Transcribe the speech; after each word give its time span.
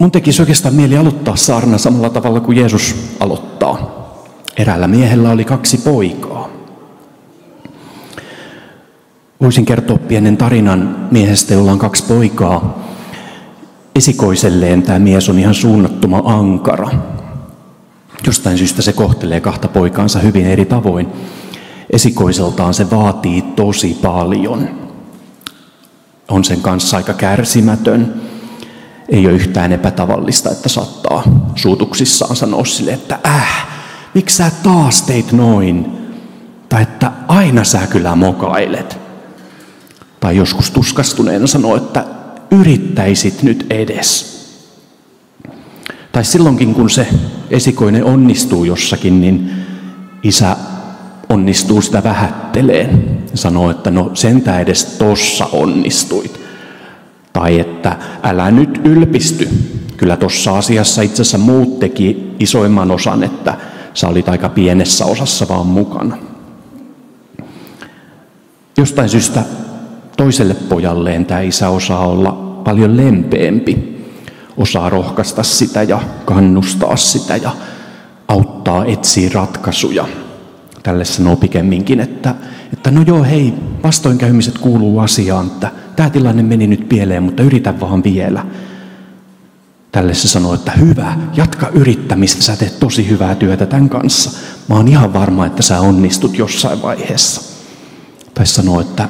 mun 0.00 0.10
tekisi 0.10 0.42
oikeastaan 0.42 0.74
mieli 0.74 0.96
aloittaa 0.96 1.36
saarna 1.36 1.78
samalla 1.78 2.10
tavalla 2.10 2.40
kuin 2.40 2.58
Jeesus 2.58 2.96
aloittaa. 3.20 4.00
Eräällä 4.56 4.88
miehellä 4.88 5.30
oli 5.30 5.44
kaksi 5.44 5.78
poikaa. 5.78 6.48
Voisin 9.40 9.66
kertoa 9.66 9.98
pienen 9.98 10.36
tarinan 10.36 11.08
miehestä, 11.10 11.54
jolla 11.54 11.72
on 11.72 11.78
kaksi 11.78 12.04
poikaa. 12.04 12.78
Esikoiselleen 13.94 14.82
tämä 14.82 14.98
mies 14.98 15.28
on 15.28 15.38
ihan 15.38 15.54
suunnattuma 15.54 16.22
ankara. 16.24 16.90
Jostain 18.26 18.58
syystä 18.58 18.82
se 18.82 18.92
kohtelee 18.92 19.40
kahta 19.40 19.68
poikaansa 19.68 20.18
hyvin 20.18 20.46
eri 20.46 20.64
tavoin. 20.64 21.08
Esikoiseltaan 21.90 22.74
se 22.74 22.90
vaatii 22.90 23.42
tosi 23.42 23.98
paljon. 24.02 24.68
On 26.28 26.44
sen 26.44 26.60
kanssa 26.60 26.96
aika 26.96 27.14
kärsimätön. 27.14 28.29
Ei 29.10 29.26
ole 29.26 29.34
yhtään 29.34 29.72
epätavallista, 29.72 30.50
että 30.50 30.68
saattaa 30.68 31.22
suutuksissaan 31.54 32.36
sanoa 32.36 32.64
sille, 32.64 32.92
että 32.92 33.18
äh, 33.26 33.66
miksi 34.14 34.36
sä 34.36 34.50
taas 34.62 35.02
teit 35.02 35.32
noin? 35.32 35.86
Tai 36.68 36.82
että 36.82 37.12
aina 37.28 37.64
sä 37.64 37.86
kyllä 37.86 38.16
mokailet. 38.16 38.98
Tai 40.20 40.36
joskus 40.36 40.70
tuskastuneena 40.70 41.46
sanoo, 41.46 41.76
että 41.76 42.04
yrittäisit 42.50 43.42
nyt 43.42 43.66
edes. 43.70 44.40
Tai 46.12 46.24
silloinkin, 46.24 46.74
kun 46.74 46.90
se 46.90 47.06
esikoinen 47.50 48.04
onnistuu 48.04 48.64
jossakin, 48.64 49.20
niin 49.20 49.50
isä 50.22 50.56
onnistuu 51.28 51.82
sitä 51.82 52.02
vähätteleen. 52.02 53.18
Sanoo, 53.34 53.70
että 53.70 53.90
no 53.90 54.10
sentä 54.14 54.60
edes 54.60 54.84
tossa 54.84 55.46
onnistuit. 55.52 56.39
Tai 57.40 57.60
että 57.60 57.96
älä 58.22 58.50
nyt 58.50 58.80
ylpisty. 58.84 59.48
Kyllä 59.96 60.16
tuossa 60.16 60.58
asiassa 60.58 61.02
itse 61.02 61.22
asiassa 61.22 61.38
muut 61.38 61.78
teki 61.78 62.36
isoimman 62.40 62.90
osan, 62.90 63.22
että 63.22 63.56
sä 63.94 64.08
olit 64.08 64.28
aika 64.28 64.48
pienessä 64.48 65.04
osassa 65.04 65.48
vaan 65.48 65.66
mukana. 65.66 66.16
Jostain 68.76 69.08
syystä 69.08 69.42
toiselle 70.16 70.54
pojalleen 70.54 71.26
tämä 71.26 71.40
isä 71.40 71.68
osaa 71.68 72.06
olla 72.06 72.32
paljon 72.64 72.96
lempeämpi. 72.96 74.04
Osaa 74.56 74.90
rohkaista 74.90 75.42
sitä 75.42 75.82
ja 75.82 76.00
kannustaa 76.24 76.96
sitä 76.96 77.36
ja 77.36 77.50
auttaa 78.28 78.84
etsiä 78.84 79.30
ratkaisuja. 79.34 80.04
Tälle 80.82 81.04
sanoo 81.04 81.36
pikemminkin, 81.36 82.00
että, 82.00 82.34
että 82.72 82.90
no 82.90 83.02
joo 83.06 83.22
hei, 83.22 83.54
vastoinkäymiset 83.82 84.58
kuuluu 84.58 84.98
asiaan, 84.98 85.46
että 85.46 85.70
tämä 86.00 86.10
tilanne 86.10 86.42
meni 86.42 86.66
nyt 86.66 86.88
pieleen, 86.88 87.22
mutta 87.22 87.42
yritä 87.42 87.80
vaan 87.80 88.04
vielä. 88.04 88.46
Tälle 89.92 90.14
se 90.14 90.28
sanoo, 90.28 90.54
että 90.54 90.72
hyvä, 90.72 91.16
jatka 91.36 91.68
yrittämistä, 91.68 92.42
sä 92.42 92.56
teet 92.56 92.80
tosi 92.80 93.08
hyvää 93.08 93.34
työtä 93.34 93.66
tämän 93.66 93.88
kanssa. 93.88 94.30
Mä 94.68 94.74
oon 94.74 94.88
ihan 94.88 95.12
varma, 95.12 95.46
että 95.46 95.62
sä 95.62 95.80
onnistut 95.80 96.38
jossain 96.38 96.82
vaiheessa. 96.82 97.42
Tai 98.34 98.46
sanoo, 98.46 98.80
että 98.80 99.08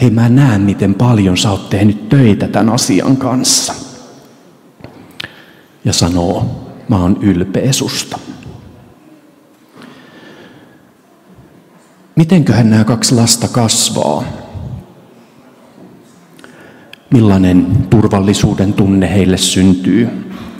hei 0.00 0.10
mä 0.10 0.28
näen 0.28 0.60
miten 0.60 0.94
paljon 0.94 1.36
sä 1.36 1.50
oot 1.50 1.70
tehnyt 1.70 2.08
töitä 2.08 2.48
tämän 2.48 2.74
asian 2.74 3.16
kanssa. 3.16 3.74
Ja 5.84 5.92
sanoo, 5.92 6.66
mä 6.88 6.96
oon 6.96 7.18
ylpeä 7.22 7.72
susta. 7.72 8.18
Mitenköhän 12.16 12.70
nämä 12.70 12.84
kaksi 12.84 13.14
lasta 13.14 13.48
kasvaa? 13.48 14.39
Millainen 17.10 17.66
turvallisuuden 17.90 18.72
tunne 18.72 19.14
heille 19.14 19.36
syntyy? 19.36 20.08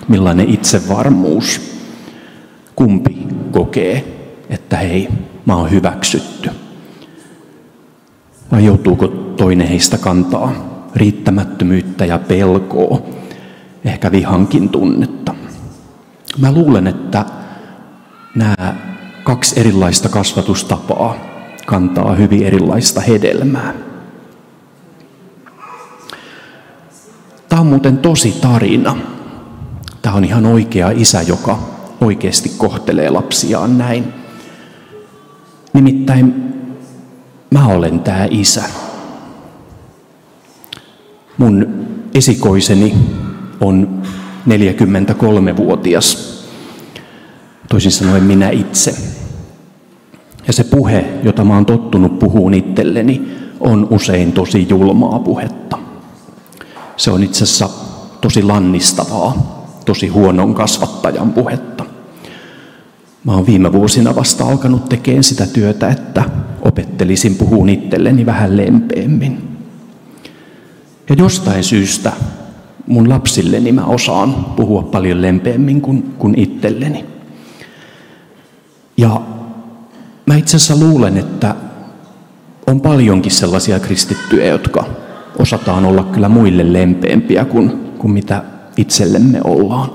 Millainen 0.09 0.49
itsevarmuus? 0.49 1.61
Kumpi 2.77 3.27
kokee, 3.51 4.05
että 4.49 4.77
hei, 4.77 5.09
mä 5.47 5.57
oon 5.57 5.71
hyväksytty? 5.71 6.51
Vai 8.53 8.65
joutuuko 8.65 9.09
toinen 9.09 9.69
heistä 9.69 9.99
kantaa 9.99 10.53
riittämättömyyttä 10.97 12.05
ja 12.05 12.19
pelkoa, 12.19 13.03
ehkä 13.85 14.13
vihankin 14.13 14.69
tunnetta? 14.69 15.35
Mä 16.39 16.53
luulen, 16.53 16.87
että 16.87 17.25
nämä 18.35 18.75
kaksi 19.25 19.61
erilaista 19.61 20.09
kasvatustapaa 20.09 21.17
kantaa 21.67 22.15
hyvin 22.15 22.43
erilaista 22.47 23.01
hedelmää. 23.01 23.90
Tämä 27.61 27.67
on 27.69 27.73
muuten 27.73 27.99
tosi 27.99 28.39
tarina. 28.41 28.97
Tämä 30.03 30.17
on 30.17 30.25
ihan 30.25 30.47
oikea 30.47 30.91
isä, 30.91 31.23
joka 31.23 31.59
oikeasti 32.01 32.53
kohtelee 32.59 33.11
lapsiaan 33.11 33.79
näin. 33.79 34.05
Nimittäin 35.73 36.35
mä 37.51 37.67
olen 37.67 38.01
tämä 38.01 38.27
isä. 38.31 38.63
Mun 41.39 41.87
esikoiseni 42.15 42.95
on 43.61 44.03
43-vuotias. 44.49 46.41
Toisin 47.69 47.93
sanoen 47.93 48.23
minä 48.23 48.51
itse. 48.51 48.95
Ja 50.47 50.53
se 50.53 50.65
puhe, 50.65 51.05
jota 51.23 51.45
mä 51.45 51.55
oon 51.55 51.67
tottunut 51.67 52.19
puhuun 52.19 52.55
itselleni, 52.55 53.29
on 53.61 53.87
usein 53.91 54.33
tosi 54.33 54.67
julmaa 54.69 55.19
puhetta. 55.19 55.60
Se 57.01 57.11
on 57.11 57.23
itse 57.23 57.45
asiassa 57.45 57.69
tosi 58.21 58.43
lannistavaa, 58.43 59.65
tosi 59.85 60.09
huonon 60.09 60.55
kasvattajan 60.55 61.33
puhetta. 61.33 61.85
Mä 63.25 63.33
oon 63.33 63.47
viime 63.47 63.73
vuosina 63.73 64.17
vasta 64.17 64.45
alkanut 64.45 64.89
tekemään 64.89 65.25
sitä 65.25 65.47
työtä, 65.47 65.89
että 65.89 66.25
opettelisin 66.63 67.35
puhuun 67.35 67.69
itselleni 67.69 68.27
vähän 68.27 68.57
lempeämmin. 68.57 69.59
Ja 71.09 71.15
jostain 71.19 71.65
syystä 71.65 72.13
mun 72.87 73.09
lapsilleni 73.09 73.73
mä 73.73 73.85
osaan 73.85 74.35
puhua 74.35 74.83
paljon 74.83 75.23
lempeämmin 75.23 75.81
kuin, 75.81 76.15
kuin 76.19 76.39
itselleni. 76.39 77.05
Ja 78.97 79.21
mä 80.27 80.37
itse 80.37 80.57
asiassa 80.57 80.87
luulen, 80.87 81.17
että 81.17 81.55
on 82.67 82.81
paljonkin 82.81 83.33
sellaisia 83.33 83.81
kristittyjä, 83.81 84.47
jotka 84.47 84.85
osataan 85.41 85.85
olla 85.85 86.05
kyllä 86.05 86.29
muille 86.29 86.73
lempeämpiä 86.73 87.45
kuin, 87.45 87.71
kuin 87.99 88.13
mitä 88.13 88.45
itsellemme 88.77 89.41
ollaan. 89.45 89.91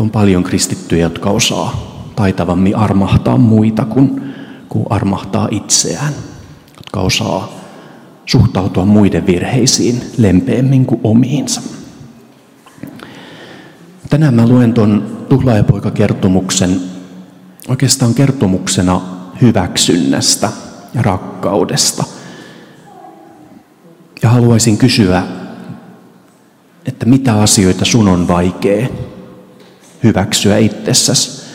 On 0.00 0.10
paljon 0.10 0.42
kristittyjä, 0.42 1.02
jotka 1.02 1.30
osaa 1.30 1.98
taitavammin 2.16 2.76
armahtaa 2.76 3.36
muita 3.36 3.84
kuin, 3.84 4.34
kuin 4.68 4.86
armahtaa 4.90 5.48
itseään, 5.50 6.12
jotka 6.76 7.00
osaa 7.00 7.52
suhtautua 8.26 8.84
muiden 8.84 9.26
virheisiin 9.26 10.02
lempeämmin 10.18 10.86
kuin 10.86 11.00
omiinsa. 11.04 11.60
Tänään 14.10 14.34
mä 14.34 14.48
luen 14.48 14.74
tuon 14.74 15.16
tuhlaajapoika-kertomuksen 15.28 16.80
oikeastaan 17.68 18.14
kertomuksena 18.14 19.00
hyväksynnästä 19.40 20.50
ja 20.94 21.02
rakkaudesta. 21.02 22.04
Ja 24.22 24.28
haluaisin 24.28 24.78
kysyä, 24.78 25.22
että 26.86 27.06
mitä 27.06 27.40
asioita 27.40 27.84
sun 27.84 28.08
on 28.08 28.28
vaikea 28.28 28.88
hyväksyä 30.04 30.58
itsessäsi. 30.58 31.48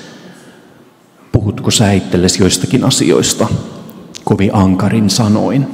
Puhutko 1.32 1.72
sä 1.72 1.92
itsellesi 1.92 2.44
joistakin 2.44 2.84
asioista 2.84 3.48
kovin 4.24 4.56
ankarin 4.56 5.10
sanoin? 5.10 5.68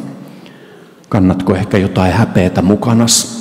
Kannatko 1.10 1.56
ehkä 1.56 1.78
jotain 1.78 2.14
häpeätä 2.14 2.62
mukanas? 2.62 3.40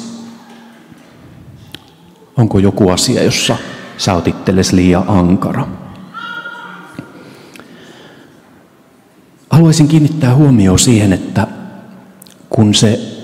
Onko 2.36 2.58
joku 2.58 2.90
asia, 2.90 3.22
jossa 3.22 3.56
sä 3.98 4.14
oot 4.14 4.28
itsellesi 4.28 4.76
liian 4.76 5.04
ankara? 5.08 5.68
Haluaisin 9.50 9.88
kiinnittää 9.88 10.34
huomioon 10.34 10.78
siihen, 10.78 11.12
että 11.12 11.46
kun 12.50 12.74
se 12.74 13.17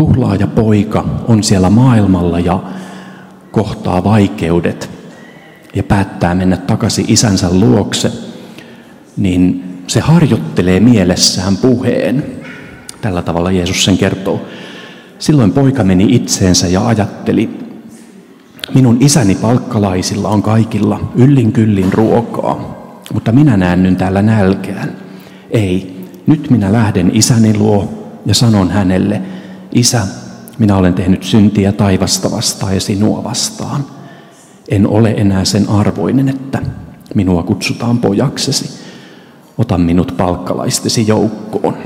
tuhlaaja 0.00 0.46
poika 0.46 1.04
on 1.28 1.42
siellä 1.42 1.70
maailmalla 1.70 2.38
ja 2.38 2.62
kohtaa 3.50 4.04
vaikeudet 4.04 4.90
ja 5.74 5.82
päättää 5.82 6.34
mennä 6.34 6.56
takaisin 6.56 7.04
isänsä 7.08 7.50
luokse, 7.50 8.12
niin 9.16 9.64
se 9.86 10.00
harjoittelee 10.00 10.80
mielessään 10.80 11.56
puheen. 11.56 12.24
Tällä 13.00 13.22
tavalla 13.22 13.50
Jeesus 13.50 13.84
sen 13.84 13.98
kertoo. 13.98 14.40
Silloin 15.18 15.52
poika 15.52 15.84
meni 15.84 16.14
itseensä 16.14 16.68
ja 16.68 16.86
ajatteli, 16.86 17.50
minun 18.74 18.96
isäni 19.00 19.34
palkkalaisilla 19.34 20.28
on 20.28 20.42
kaikilla 20.42 21.00
yllin 21.14 21.52
kyllin 21.52 21.92
ruokaa, 21.92 22.60
mutta 23.14 23.32
minä 23.32 23.56
näennyn 23.56 23.96
täällä 23.96 24.22
nälkään. 24.22 24.96
Ei, 25.50 25.96
nyt 26.26 26.50
minä 26.50 26.72
lähden 26.72 27.10
isäni 27.14 27.58
luo 27.58 28.08
ja 28.26 28.34
sanon 28.34 28.70
hänelle, 28.70 29.22
Isä, 29.72 30.06
minä 30.58 30.76
olen 30.76 30.94
tehnyt 30.94 31.22
syntiä 31.22 31.72
taivasta 31.72 32.30
vastaan 32.30 32.74
ja 32.74 32.80
sinua 32.80 33.24
vastaan. 33.24 33.84
En 34.68 34.86
ole 34.86 35.10
enää 35.10 35.44
sen 35.44 35.68
arvoinen, 35.68 36.28
että 36.28 36.62
minua 37.14 37.42
kutsutaan 37.42 37.98
pojaksesi. 37.98 38.80
Ota 39.58 39.78
minut 39.78 40.14
palkkalaistesi 40.16 41.06
joukkoon. 41.06 41.76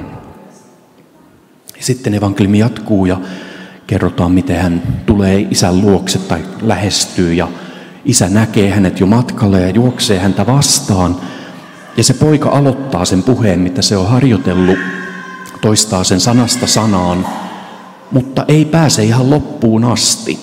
Sitten 1.81 2.15
evankeliumi 2.15 2.59
jatkuu 2.59 3.07
ja 3.07 3.21
kerrotaan, 3.87 4.33
miten 4.33 4.63
hän 4.63 4.83
tulee 5.07 5.47
isän 5.51 5.81
luokse 5.81 6.19
tai 6.19 6.41
lähestyy 6.63 7.35
ja 7.35 7.49
isä 8.05 8.29
näkee 8.29 8.71
hänet 8.71 9.01
jo 9.01 9.07
matkalla 9.07 9.59
ja 9.59 9.71
juoksee 9.71 10.19
häntä 10.19 10.47
vastaan. 10.47 11.17
Ja 11.97 12.05
se 12.05 12.15
poika 12.15 12.49
aloittaa 12.49 13.05
sen 13.05 13.23
puheen, 13.23 13.61
mitä 13.61 13.83
se 13.83 13.97
on 13.97 14.09
harjoitellut, 14.09 14.79
toistaa 15.61 16.05
sen 16.05 16.21
sanasta 16.21 16.67
sanaan, 16.67 17.27
mutta 18.15 18.45
ei 18.49 18.65
pääse 18.65 19.05
ihan 19.05 19.31
loppuun 19.31 19.85
asti. 19.85 20.39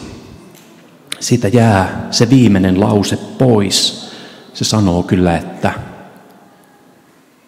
Siitä 1.19 1.47
jää 1.47 2.07
se 2.11 2.29
viimeinen 2.29 2.79
lause 2.79 3.17
pois. 3.17 4.11
Se 4.53 4.63
sanoo 4.63 5.03
kyllä, 5.03 5.37
että, 5.37 5.73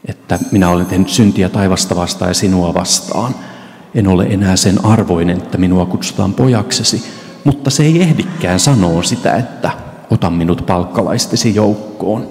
että 0.06 0.40
minä 0.52 0.70
olen 0.70 0.86
tehnyt 0.86 1.10
syntiä 1.10 1.50
taivasta 1.50 1.96
vastaan 1.96 2.30
ja 2.30 2.34
sinua 2.34 2.74
vastaan. 2.74 3.36
En 3.96 4.08
ole 4.08 4.24
enää 4.24 4.56
sen 4.56 4.86
arvoinen, 4.86 5.38
että 5.38 5.58
minua 5.58 5.86
kutsutaan 5.86 6.34
pojaksesi. 6.34 7.04
Mutta 7.44 7.70
se 7.70 7.84
ei 7.84 8.02
ehdikään 8.02 8.60
sanoa 8.60 9.04
sitä, 9.04 9.36
että 9.36 9.72
ota 10.10 10.30
minut 10.30 10.66
palkkalaistesi 10.66 11.56
joukkoon. 11.56 12.28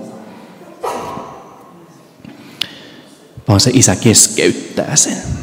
Vaan 3.49 3.61
se 3.61 3.71
isä 3.75 3.97
keskeyttää 3.97 4.97
sen. 4.97 5.42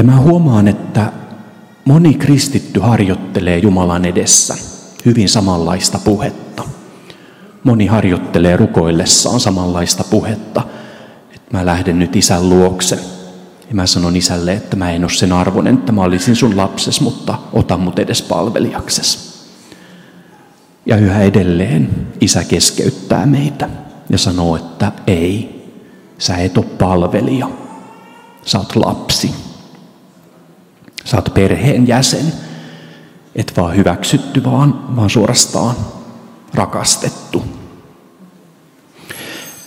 Ja 0.00 0.04
mä 0.04 0.16
huomaan, 0.16 0.68
että 0.68 1.12
moni 1.84 2.14
kristitty 2.14 2.80
harjoittelee 2.80 3.58
Jumalan 3.58 4.04
edessä 4.04 4.54
hyvin 5.06 5.28
samanlaista 5.28 5.98
puhetta. 6.04 6.62
Moni 7.64 7.86
harjoittelee 7.86 8.56
rukoillessaan 8.56 9.40
samanlaista 9.40 10.04
puhetta, 10.10 10.62
että 11.34 11.58
mä 11.58 11.66
lähden 11.66 11.98
nyt 11.98 12.16
isän 12.16 12.48
luokse. 12.48 12.96
Ja 13.68 13.74
mä 13.74 13.86
sanon 13.86 14.16
isälle, 14.16 14.52
että 14.52 14.76
mä 14.76 14.90
en 14.90 15.04
ole 15.04 15.10
sen 15.10 15.32
arvoinen, 15.32 15.74
että 15.74 15.92
mä 15.92 16.02
olisin 16.02 16.36
sun 16.36 16.56
lapses, 16.56 17.00
mutta 17.00 17.38
ota 17.52 17.76
mut 17.76 17.98
edes 17.98 18.22
palvelijakses. 18.22 19.40
Ja 20.86 20.96
yhä 20.96 21.22
edelleen 21.22 22.08
isä 22.20 22.44
keskeyttää 22.44 23.26
meitä 23.26 23.68
ja 24.10 24.18
sanoo, 24.18 24.56
että 24.56 24.92
ei, 25.06 25.62
sä 26.18 26.36
et 26.36 26.58
ole 26.58 26.66
palvelija, 26.66 27.50
sä 28.44 28.58
oot 28.58 28.76
lapsi. 28.76 29.49
Sä 31.04 31.16
oot 31.16 31.34
perheen 31.34 31.88
jäsen, 31.88 32.32
et 33.34 33.52
vaan 33.56 33.76
hyväksytty, 33.76 34.44
vaan, 34.44 34.96
vaan 34.96 35.10
suorastaan 35.10 35.76
rakastettu. 36.54 37.44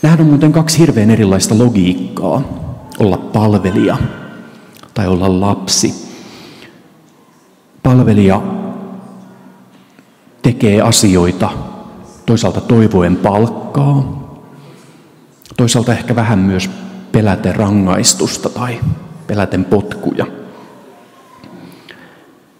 Nähdään 0.02 0.22
on 0.22 0.28
muuten 0.28 0.52
kaksi 0.52 0.80
hirveän 0.80 1.12
erilaista 1.12 1.58
logiikkaa. 1.58 2.42
Olla 3.00 3.18
palvelija 3.18 3.98
tai 4.94 5.08
olla 5.08 5.40
lapsi. 5.42 6.14
Palvelija 7.84 8.42
tekee 10.42 10.82
asioita 10.82 11.50
toisaalta 12.26 12.62
toivoen 12.62 13.16
palkkaa, 13.16 14.24
toisaalta 15.58 15.94
ehkä 15.94 16.16
vähän 16.16 16.40
myös 16.40 16.70
peläten 17.12 17.56
rangaistusta 17.56 18.50
tai 18.50 18.80
peläten 19.28 19.66
potkuja. 19.66 20.26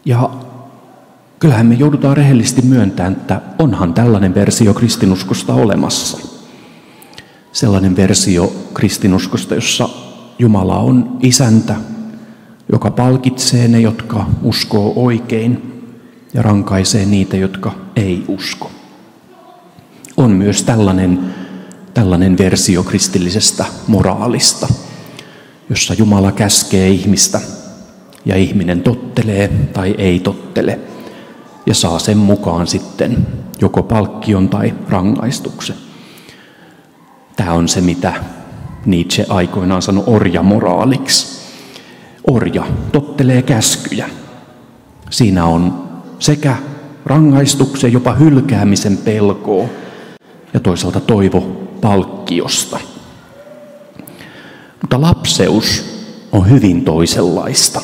Ja 0.06 0.30
kyllähän 1.40 1.66
me 1.66 1.76
joudutaan 1.76 2.18
rehellisesti 2.18 2.62
myöntämään, 2.62 3.14
että 3.14 3.42
onhan 3.60 3.94
tällainen 3.94 4.36
versio 4.36 4.74
kristinuskosta 4.74 5.54
olemassa. 5.54 6.18
Sellainen 7.52 7.96
versio 7.96 8.54
kristinuskosta, 8.74 9.56
jossa 9.56 9.90
Jumala 10.40 10.78
on 10.78 11.18
isäntä, 11.22 11.76
joka 12.72 12.92
palkitsee 12.92 13.68
ne, 13.68 13.80
jotka 13.80 14.26
uskoo 14.42 14.94
oikein 14.96 15.84
ja 16.34 16.42
rankaisee 16.42 17.06
niitä, 17.06 17.38
jotka 17.38 17.72
ei 17.96 18.24
usko. 18.28 18.72
On 20.18 20.32
myös 20.32 20.64
tällainen, 20.64 21.20
tällainen 21.94 22.38
versio 22.38 22.84
kristillisestä 22.84 23.66
moraalista, 23.88 24.68
jossa 25.70 25.94
Jumala 25.94 26.32
käskee 26.32 26.90
ihmistä 26.90 27.42
ja 28.26 28.36
ihminen 28.36 28.82
tottelee 28.84 29.48
tai 29.74 29.96
ei 29.98 30.20
tottele 30.20 30.80
ja 31.66 31.74
saa 31.74 32.00
sen 32.00 32.18
mukaan 32.18 32.68
sitten 32.68 33.28
joko 33.62 33.84
palkkion 33.84 34.50
tai 34.50 34.74
rangaistuksen. 34.90 35.76
Tämä 37.36 37.54
on 37.54 37.68
se, 37.68 37.82
mitä 37.82 38.14
Nietzsche 38.86 39.26
aikoinaan 39.30 39.82
sanoi 39.82 40.04
orjamoraaliksi. 40.08 41.44
Orja 42.28 42.66
tottelee 42.92 43.42
käskyjä. 43.42 44.10
Siinä 45.10 45.46
on 45.46 45.90
sekä 46.20 46.56
rangaistuksen, 47.06 47.94
jopa 47.94 48.14
hylkäämisen 48.14 48.98
pelkoa 48.98 49.68
ja 50.54 50.60
toisaalta 50.60 51.00
toivo 51.00 51.42
palkkiosta. 51.82 52.80
Mutta 54.82 55.02
lapseus 55.02 55.86
on 56.32 56.50
hyvin 56.50 56.86
toisenlaista. 56.86 57.82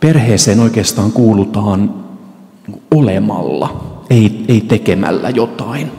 Perheeseen 0.00 0.60
oikeastaan 0.60 1.12
kuulutaan 1.12 1.94
olemalla, 2.90 3.94
ei, 4.10 4.44
ei 4.48 4.60
tekemällä 4.60 5.30
jotain. 5.30 5.92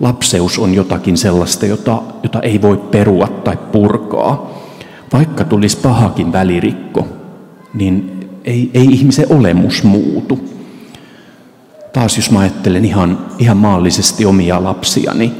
Lapseus 0.00 0.58
on 0.58 0.74
jotakin 0.74 1.16
sellaista, 1.16 1.66
jota, 1.66 2.02
jota 2.22 2.40
ei 2.40 2.62
voi 2.62 2.76
perua 2.76 3.28
tai 3.28 3.56
purkaa. 3.72 4.52
Vaikka 5.12 5.44
tulisi 5.44 5.76
pahakin 5.76 6.32
välirikko, 6.32 7.08
niin 7.74 8.28
ei, 8.44 8.70
ei 8.74 8.84
ihmisen 8.84 9.32
olemus 9.32 9.82
muutu. 9.82 10.38
Taas 11.92 12.16
jos 12.16 12.30
mä 12.30 12.38
ajattelen 12.38 12.84
ihan, 12.84 13.26
ihan 13.38 13.56
maallisesti 13.56 14.24
omia 14.24 14.64
lapsiani, 14.64 15.32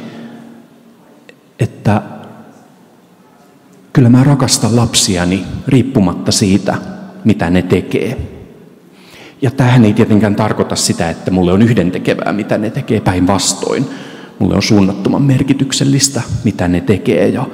että 1.59 2.03
kyllä 3.93 4.09
mä 4.09 4.25
rakastan 4.25 4.77
lapsiani 4.77 5.45
riippumatta 5.69 6.33
siitä, 6.33 6.92
mitä 7.25 7.51
ne 7.51 7.63
tekee. 7.63 8.19
Ja 9.43 9.51
tähän 9.51 9.85
ei 9.85 9.93
tietenkään 9.93 10.37
tarkoita 10.37 10.77
sitä, 10.77 11.11
että 11.11 11.31
mulle 11.31 11.53
on 11.53 11.63
yhdentekevää, 11.63 12.33
mitä 12.33 12.59
ne 12.59 12.71
tekee 12.71 13.01
päinvastoin. 13.01 13.87
Mulle 14.39 14.55
on 14.55 14.63
suunnattoman 14.63 15.23
merkityksellistä, 15.23 16.23
mitä 16.45 16.69
ne 16.69 16.81
tekee 16.81 17.29
ja 17.29 17.47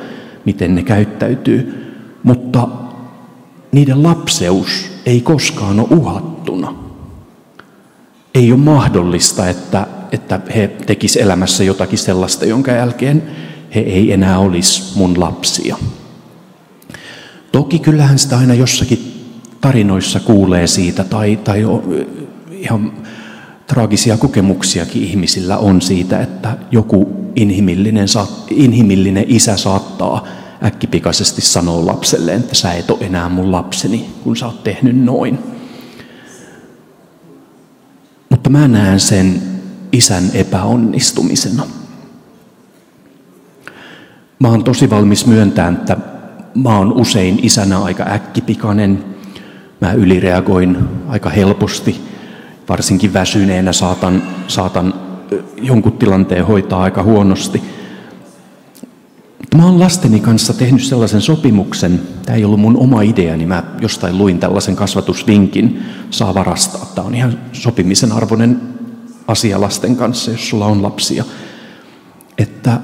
miten 0.44 0.74
ne 0.74 0.82
käyttäytyy. 0.82 1.84
Mutta 2.22 2.68
niiden 3.72 4.02
lapseus 4.02 4.90
ei 5.06 5.20
koskaan 5.20 5.80
ole 5.80 5.88
uhattuna. 5.90 6.74
Ei 8.34 8.52
ole 8.52 8.60
mahdollista, 8.60 9.48
että, 9.48 9.86
että 10.12 10.40
he 10.54 10.68
tekis 10.86 11.16
elämässä 11.16 11.64
jotakin 11.64 11.98
sellaista, 11.98 12.44
jonka 12.44 12.72
jälkeen 12.72 13.22
he 13.74 13.80
ei 13.80 14.12
enää 14.12 14.38
olisi 14.38 14.98
mun 14.98 15.20
lapsia. 15.20 15.76
Toki 17.52 17.78
kyllähän 17.78 18.18
sitä 18.18 18.38
aina 18.38 18.54
jossakin 18.54 19.07
tarinoissa 19.68 20.20
kuulee 20.20 20.66
siitä, 20.66 21.04
tai, 21.04 21.36
tai 21.36 21.62
ihan 22.50 22.92
traagisia 23.66 24.16
kokemuksiakin 24.16 25.02
ihmisillä 25.02 25.58
on 25.58 25.82
siitä, 25.82 26.20
että 26.20 26.58
joku 26.70 27.30
inhimillinen, 27.36 28.06
inhimillinen 28.50 29.24
isä 29.28 29.56
saattaa 29.56 30.26
äkkipikaisesti 30.64 31.40
sanoa 31.40 31.86
lapselleen, 31.86 32.40
että 32.40 32.54
sä 32.54 32.72
et 32.72 32.90
ole 32.90 32.98
enää 33.06 33.28
mun 33.28 33.52
lapseni, 33.52 34.10
kun 34.24 34.36
sä 34.36 34.46
oot 34.46 34.64
tehnyt 34.64 34.96
noin. 34.96 35.38
Mutta 38.28 38.50
mä 38.50 38.68
näen 38.68 39.00
sen 39.00 39.42
isän 39.92 40.24
epäonnistumisena. 40.34 41.62
Mä 44.38 44.48
oon 44.48 44.64
tosi 44.64 44.90
valmis 44.90 45.26
myöntämään, 45.26 45.74
että 45.74 45.96
mä 46.54 46.78
oon 46.78 46.92
usein 46.92 47.38
isänä 47.42 47.78
aika 47.78 48.04
äkkipikainen, 48.04 49.17
Mä 49.80 49.92
ylireagoin 49.92 50.78
aika 51.08 51.30
helposti, 51.30 52.00
varsinkin 52.68 53.12
väsyneenä 53.12 53.72
saatan, 53.72 54.22
saatan 54.48 54.94
jonkun 55.56 55.92
tilanteen 55.92 56.46
hoitaa 56.46 56.82
aika 56.82 57.02
huonosti. 57.02 57.62
Mä 59.56 59.64
oon 59.64 59.80
lasteni 59.80 60.20
kanssa 60.20 60.54
tehnyt 60.54 60.82
sellaisen 60.82 61.20
sopimuksen, 61.20 62.02
tämä 62.26 62.36
ei 62.36 62.44
ollut 62.44 62.60
mun 62.60 62.76
oma 62.76 63.02
idea, 63.02 63.36
niin 63.36 63.48
mä 63.48 63.62
jostain 63.80 64.18
luin 64.18 64.38
tällaisen 64.38 64.76
kasvatusvinkin, 64.76 65.82
saa 66.10 66.34
varastaa. 66.34 66.86
Tämä 66.94 67.06
on 67.06 67.14
ihan 67.14 67.38
sopimisen 67.52 68.12
arvoinen 68.12 68.60
asia 69.28 69.60
lasten 69.60 69.96
kanssa, 69.96 70.30
jos 70.30 70.48
sulla 70.48 70.66
on 70.66 70.82
lapsia. 70.82 71.24
Että 72.38 72.80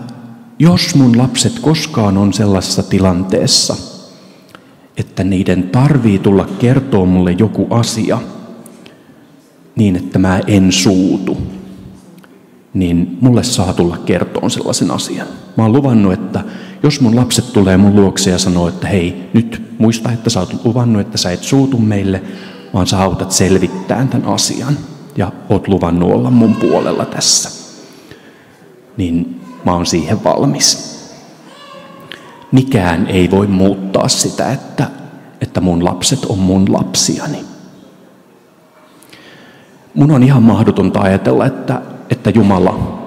jos 0.58 0.94
mun 0.94 1.18
lapset 1.18 1.58
koskaan 1.58 2.16
on 2.16 2.32
sellaisessa 2.32 2.82
tilanteessa, 2.82 3.76
että 5.14 5.24
niiden 5.24 5.62
tarvii 5.62 6.18
tulla 6.18 6.46
kertoa 6.58 7.06
mulle 7.06 7.32
joku 7.38 7.66
asia 7.70 8.18
niin, 9.76 9.96
että 9.96 10.18
mä 10.18 10.40
en 10.46 10.72
suutu, 10.72 11.36
niin 12.74 13.18
mulle 13.20 13.42
saa 13.42 13.72
tulla 13.72 13.96
kertoon 13.96 14.50
sellaisen 14.50 14.90
asian. 14.90 15.26
Mä 15.56 15.62
oon 15.62 15.72
luvannut, 15.72 16.12
että 16.12 16.44
jos 16.82 17.00
mun 17.00 17.16
lapset 17.16 17.52
tulee 17.52 17.76
mun 17.76 17.94
luokse 17.94 18.30
ja 18.30 18.38
sanoo, 18.38 18.68
että 18.68 18.88
hei, 18.88 19.30
nyt 19.32 19.62
muista, 19.78 20.12
että 20.12 20.30
sä 20.30 20.40
oot 20.40 20.64
luvannut, 20.64 21.00
että 21.00 21.18
sä 21.18 21.32
et 21.32 21.42
suutu 21.42 21.78
meille, 21.78 22.22
vaan 22.74 22.86
sä 22.86 23.02
autat 23.02 23.32
selvittämään 23.32 24.08
tämän 24.08 24.28
asian 24.28 24.78
ja 25.16 25.32
oot 25.48 25.68
luvannut 25.68 26.12
olla 26.12 26.30
mun 26.30 26.56
puolella 26.56 27.04
tässä. 27.04 27.50
Niin 28.96 29.40
mä 29.64 29.72
oon 29.72 29.86
siihen 29.86 30.24
valmis. 30.24 30.94
Mikään 32.52 33.06
ei 33.06 33.30
voi 33.30 33.46
muuttaa 33.46 34.08
sitä, 34.08 34.52
että, 34.52 35.03
että 35.44 35.60
mun 35.60 35.84
lapset 35.84 36.24
on 36.24 36.38
mun 36.38 36.72
lapsiani. 36.72 37.44
Mun 39.94 40.10
on 40.10 40.22
ihan 40.22 40.42
mahdotonta 40.42 41.00
ajatella, 41.00 41.46
että, 41.46 41.82
että 42.10 42.30
Jumala 42.30 43.02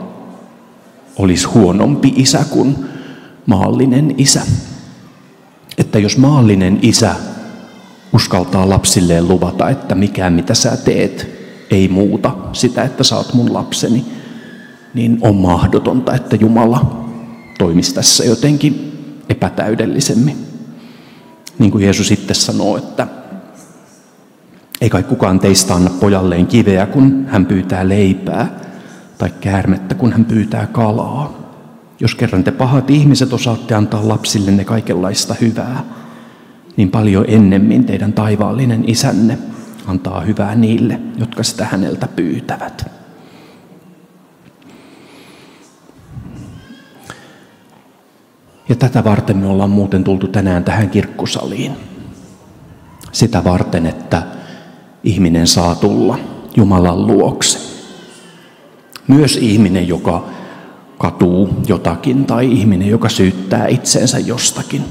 olisi 1.17 1.47
huonompi 1.47 2.13
isä 2.15 2.45
kuin 2.49 2.75
maallinen 3.45 4.15
isä. 4.17 4.41
Että 5.77 5.99
jos 5.99 6.17
maallinen 6.17 6.79
isä 6.81 7.15
uskaltaa 8.13 8.69
lapsilleen 8.69 9.27
luvata, 9.27 9.69
että 9.69 9.95
mikään 9.95 10.33
mitä 10.33 10.53
sä 10.53 10.77
teet 10.77 11.27
ei 11.71 11.87
muuta 11.87 12.31
sitä, 12.53 12.83
että 12.83 13.03
sä 13.03 13.17
oot 13.17 13.33
mun 13.33 13.53
lapseni, 13.53 14.05
niin 14.93 15.17
on 15.21 15.35
mahdotonta, 15.35 16.15
että 16.15 16.35
Jumala 16.35 17.05
toimisi 17.57 17.95
tässä 17.95 18.23
jotenkin 18.23 18.91
epätäydellisemmin. 19.29 20.46
Niin 21.59 21.71
kuin 21.71 21.83
Jeesus 21.83 22.11
itse 22.11 22.33
sanoo, 22.33 22.77
että 22.77 23.07
ei 24.81 24.89
kai 24.89 25.03
kukaan 25.03 25.39
teistä 25.39 25.75
anna 25.75 25.89
pojalleen 25.99 26.47
kiveä, 26.47 26.85
kun 26.85 27.25
hän 27.29 27.45
pyytää 27.45 27.89
leipää, 27.89 28.59
tai 29.17 29.29
käärmettä, 29.41 29.95
kun 29.95 30.11
hän 30.11 30.25
pyytää 30.25 30.67
kalaa. 30.67 31.37
Jos 31.99 32.15
kerran 32.15 32.43
te 32.43 32.51
pahat 32.51 32.89
ihmiset 32.89 33.33
osaatte 33.33 33.75
antaa 33.75 34.07
lapsillenne 34.07 34.65
kaikenlaista 34.65 35.35
hyvää, 35.41 35.83
niin 36.77 36.91
paljon 36.91 37.25
ennemmin 37.27 37.85
teidän 37.85 38.13
taivaallinen 38.13 38.83
isänne 38.89 39.37
antaa 39.87 40.21
hyvää 40.21 40.55
niille, 40.55 40.99
jotka 41.17 41.43
sitä 41.43 41.65
häneltä 41.65 42.07
pyytävät. 42.07 42.96
Ja 48.69 48.75
tätä 48.75 49.03
varten 49.03 49.37
me 49.37 49.47
ollaan 49.47 49.69
muuten 49.69 50.03
tultu 50.03 50.27
tänään 50.27 50.63
tähän 50.63 50.89
kirkkosaliin. 50.89 51.71
Sitä 53.11 53.43
varten, 53.43 53.85
että 53.85 54.23
ihminen 55.03 55.47
saa 55.47 55.75
tulla 55.75 56.19
Jumalan 56.55 57.07
luokse. 57.07 57.59
Myös 59.07 59.37
ihminen, 59.37 59.87
joka 59.87 60.25
katuu 60.97 61.49
jotakin 61.67 62.25
tai 62.25 62.51
ihminen, 62.51 62.89
joka 62.89 63.09
syyttää 63.09 63.67
itseensä 63.67 64.19
jostakin. 64.19 64.83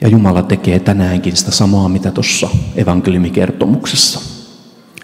Ja 0.00 0.08
Jumala 0.08 0.42
tekee 0.42 0.78
tänäänkin 0.78 1.36
sitä 1.36 1.50
samaa, 1.50 1.88
mitä 1.88 2.10
tuossa 2.10 2.48
evankeliumikertomuksessa. 2.76 4.20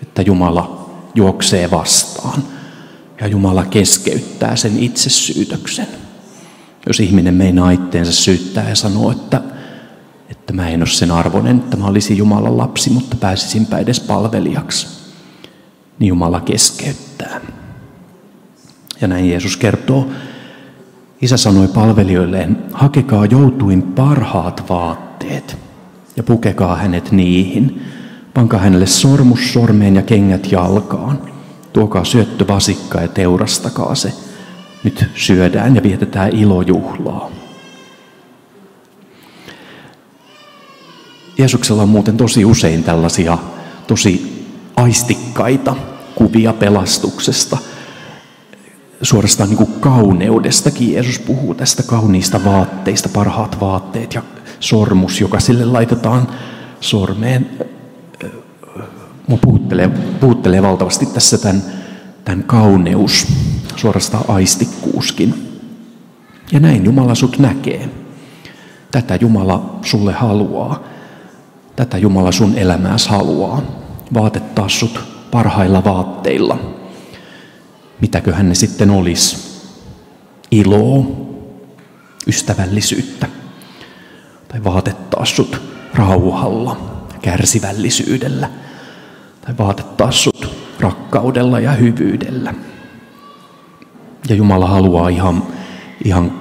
Että 0.02 0.22
Jumala 0.22 0.90
juoksee 1.14 1.70
vastaan 1.70 2.42
ja 3.20 3.26
Jumala 3.26 3.64
keskeyttää 3.64 4.56
sen 4.56 4.78
itsesyytöksen. 4.78 6.03
Jos 6.86 7.00
ihminen 7.00 7.34
meinaa 7.34 7.70
itteensä 7.70 8.12
syyttää 8.12 8.68
ja 8.68 8.76
sanoo, 8.76 9.10
että, 9.10 9.40
että 10.30 10.52
mä 10.52 10.68
en 10.68 10.80
ole 10.80 10.88
sen 10.88 11.10
arvoinen, 11.10 11.56
että 11.56 11.76
mä 11.76 11.86
olisin 11.86 12.16
Jumalan 12.16 12.58
lapsi, 12.58 12.90
mutta 12.90 13.16
pääsisinpä 13.16 13.78
edes 13.78 14.00
palvelijaksi, 14.00 14.86
niin 15.98 16.08
Jumala 16.08 16.40
keskeyttää. 16.40 17.40
Ja 19.00 19.08
näin 19.08 19.30
Jeesus 19.30 19.56
kertoo, 19.56 20.08
isä 21.22 21.36
sanoi 21.36 21.68
palvelijoilleen, 21.68 22.58
hakekaa 22.72 23.26
joutuin 23.26 23.82
parhaat 23.82 24.64
vaatteet 24.68 25.58
ja 26.16 26.22
pukekaa 26.22 26.76
hänet 26.76 27.12
niihin. 27.12 27.82
Pankaa 28.34 28.60
hänelle 28.60 28.86
sormus 28.86 29.52
sormeen 29.52 29.96
ja 29.96 30.02
kengät 30.02 30.52
jalkaan. 30.52 31.18
Tuokaa 31.72 32.04
syöttö 32.04 32.46
vasikka 32.48 33.00
ja 33.00 33.08
teurastakaa 33.08 33.94
se. 33.94 34.12
Nyt 34.84 35.04
syödään 35.14 35.76
ja 35.76 35.82
vietetään 35.82 36.32
ilojuhlaa. 36.32 37.30
Jeesuksella 41.38 41.82
on 41.82 41.88
muuten 41.88 42.16
tosi 42.16 42.44
usein 42.44 42.84
tällaisia 42.84 43.38
tosi 43.86 44.44
aistikkaita 44.76 45.76
kuvia 46.14 46.52
pelastuksesta– 46.52 47.58
suorastaan 49.04 49.48
niin 49.48 49.56
kuin 49.56 49.80
kauneudestakin. 49.80 50.92
Jeesus 50.92 51.18
puhuu 51.18 51.54
tästä 51.54 51.82
kauniista 51.82 52.44
vaatteista, 52.44 53.08
parhaat 53.08 53.60
vaatteet 53.60 54.14
ja 54.14 54.22
sormus, 54.60 55.20
joka 55.20 55.40
sille 55.40 55.64
laitetaan 55.64 56.28
sormeen. 56.80 57.50
Mua 59.26 59.38
puhuttelee, 59.38 59.88
puhuttelee 60.20 60.62
valtavasti 60.62 61.06
tässä 61.06 61.38
tämän, 61.38 61.62
tämän 62.24 62.42
kauneus, 62.42 63.26
suorastaan 63.76 64.24
aistikkuuskin. 64.28 65.60
Ja 66.52 66.60
näin 66.60 66.84
Jumala 66.84 67.14
sut 67.14 67.38
näkee. 67.38 67.88
Tätä 68.90 69.18
Jumala 69.20 69.78
sulle 69.82 70.12
haluaa. 70.12 70.82
Tätä 71.76 71.98
Jumala 71.98 72.32
sun 72.32 72.54
elämääsi 72.58 73.08
haluaa. 73.08 73.62
Vaatettaa 74.14 74.68
sut 74.68 75.00
parhailla 75.30 75.84
vaatteilla– 75.84 76.58
mitäköhän 78.04 78.48
ne 78.48 78.54
sitten 78.54 78.90
olisi. 78.90 79.36
Iloa, 80.50 81.04
ystävällisyyttä 82.26 83.28
tai 84.48 84.64
vaatettaa 84.64 85.24
sut 85.24 85.62
rauhalla, 85.94 86.76
kärsivällisyydellä 87.22 88.50
tai 89.40 89.54
vaatettaa 89.58 90.10
sut 90.10 90.56
rakkaudella 90.80 91.60
ja 91.60 91.72
hyvyydellä. 91.72 92.54
Ja 94.28 94.34
Jumala 94.34 94.66
haluaa 94.66 95.08
ihan, 95.08 95.42
ihan 96.04 96.32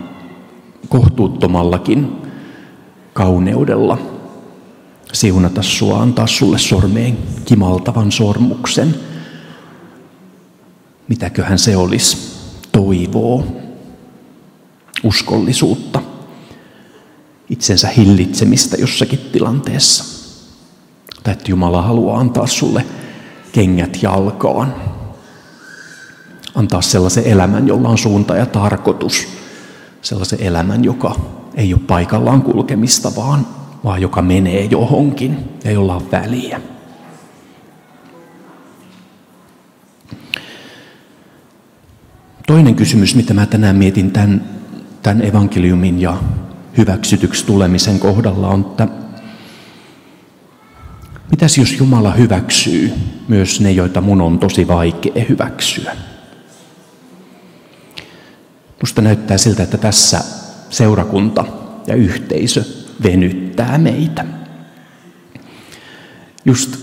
kohtuuttomallakin 0.90 2.12
kauneudella 3.14 3.98
siunata 5.14 5.62
sua, 5.62 6.02
antaa 6.02 6.28
sulle 6.28 6.60
sormeen 6.60 7.18
kimaltavan 7.46 8.12
sormuksen– 8.12 8.96
mitäköhän 11.08 11.60
se 11.60 11.78
olisi, 11.78 12.18
toivoa, 12.72 13.44
uskollisuutta, 15.04 16.02
itsensä 17.50 17.88
hillitsemistä 17.88 18.78
jossakin 18.78 19.20
tilanteessa. 19.20 20.06
Tai 21.24 21.34
että 21.34 21.52
Jumala 21.52 21.82
haluaa 21.82 22.20
antaa 22.20 22.48
sulle 22.48 22.86
kengät 23.52 23.98
jalkaan. 24.02 24.76
Antaa 26.56 26.82
sellaisen 26.82 27.28
elämän, 27.28 27.68
jolla 27.68 27.90
on 27.90 27.98
suunta 27.98 28.36
ja 28.36 28.46
tarkoitus. 28.46 29.28
Sellaisen 30.02 30.42
elämän, 30.42 30.84
joka 30.84 31.16
ei 31.56 31.74
ole 31.74 31.82
paikallaan 31.88 32.42
kulkemista, 32.42 33.16
vaan, 33.16 33.48
vaan 33.84 34.02
joka 34.02 34.22
menee 34.22 34.66
johonkin 34.66 35.38
ja 35.64 35.72
jolla 35.72 35.96
on 35.96 36.12
väliä. 36.12 36.62
Toinen 42.48 42.76
kysymys, 42.76 43.16
mitä 43.16 43.34
mä 43.34 43.46
tänään 43.46 43.76
mietin 43.76 44.12
tämän, 44.12 44.44
tämän 45.02 45.22
evankeliumin 45.22 46.02
ja 46.02 46.18
hyväksytyksi 46.78 47.46
tulemisen 47.46 48.00
kohdalla 48.00 48.48
on, 48.48 48.62
että 48.62 48.88
mitäs 51.32 51.58
jos 51.58 51.78
Jumala 51.78 52.12
hyväksyy 52.12 52.94
myös 53.28 53.62
ne, 53.62 53.72
joita 53.72 54.02
mun 54.02 54.22
on 54.22 54.40
tosi 54.40 54.68
vaikea 54.68 55.26
hyväksyä? 55.30 55.96
Musta 58.84 59.02
näyttää 59.02 59.38
siltä, 59.38 59.64
että 59.64 59.78
tässä 59.78 60.22
seurakunta 60.70 61.46
ja 61.88 61.96
yhteisö 61.96 62.64
venyttää 63.04 63.78
meitä. 63.78 64.26
Just 66.46 66.80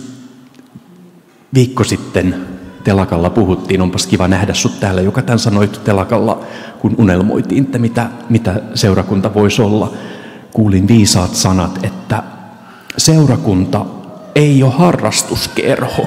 viikko 1.55 1.85
sitten 1.85 2.47
telakalla 2.85 3.31
puhuttiin, 3.31 3.83
onpas 3.83 4.07
kiva 4.07 4.29
nähdä 4.29 4.55
sut 4.55 4.81
täällä, 4.81 5.01
joka 5.01 5.23
tämän 5.23 5.39
sanoit 5.39 5.85
telakalla, 5.85 6.45
kun 6.79 6.95
unelmoitiin, 6.99 7.65
että 7.65 7.79
mitä, 7.79 8.11
mitä 8.29 8.63
seurakunta 8.75 9.35
voisi 9.35 9.63
olla. 9.63 9.95
Kuulin 10.53 10.89
viisaat 10.89 11.35
sanat, 11.35 11.85
että 11.85 12.23
seurakunta 12.97 13.87
ei 14.35 14.63
ole 14.63 14.73
harrastuskerho. 14.73 16.07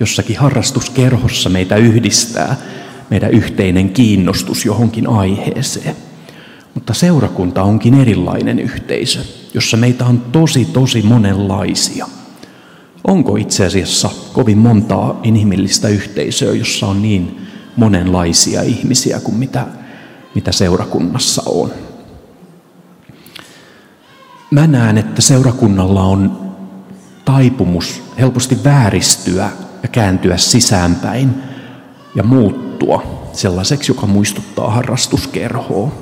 Jossakin 0.00 0.38
harrastuskerhossa 0.38 1.48
meitä 1.48 1.76
yhdistää 1.76 2.56
meidän 3.10 3.30
yhteinen 3.30 3.90
kiinnostus 3.90 4.64
johonkin 4.64 5.06
aiheeseen. 5.06 5.96
Mutta 6.74 6.94
seurakunta 6.94 7.62
onkin 7.62 8.00
erilainen 8.00 8.58
yhteisö, 8.58 9.20
jossa 9.54 9.76
meitä 9.76 10.06
on 10.06 10.20
tosi, 10.20 10.64
tosi 10.64 11.02
monenlaisia. 11.02 12.06
Onko 13.04 13.36
itse 13.36 13.66
asiassa 13.66 14.10
kovin 14.32 14.58
montaa 14.58 15.20
inhimillistä 15.22 15.88
yhteisöä, 15.88 16.52
jossa 16.52 16.86
on 16.86 17.02
niin 17.02 17.46
monenlaisia 17.76 18.62
ihmisiä 18.62 19.20
kuin 19.20 19.36
mitä, 19.36 19.66
mitä 20.34 20.52
seurakunnassa 20.52 21.42
on? 21.46 21.70
Mä 24.50 24.66
näen, 24.66 24.98
että 24.98 25.22
seurakunnalla 25.22 26.02
on 26.02 26.50
taipumus 27.24 28.02
helposti 28.18 28.58
vääristyä 28.64 29.50
ja 29.82 29.88
kääntyä 29.88 30.36
sisäänpäin 30.36 31.34
ja 32.14 32.22
muuttua 32.80 33.26
sellaiseksi, 33.32 33.90
joka 33.90 34.06
muistuttaa 34.06 34.70
harrastuskerhoa. 34.70 35.92